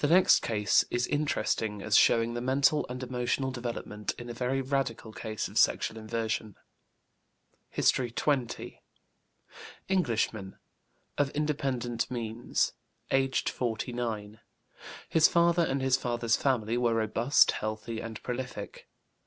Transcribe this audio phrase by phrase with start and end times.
[0.00, 4.60] The next case is interesting as showing the mental and emotional development in a very
[4.60, 6.56] radical case of sexual inversion.
[7.70, 8.80] HISTORY XX.
[9.88, 10.58] Englishman,
[11.16, 12.74] of independent means,
[13.10, 14.40] aged 49.
[15.08, 18.90] His father and his father's family were robust, healthy, and prolific.